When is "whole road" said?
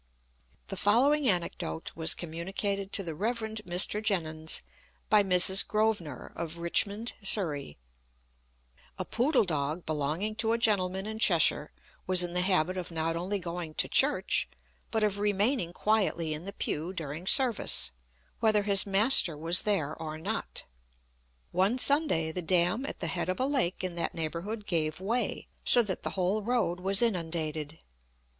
26.17-26.79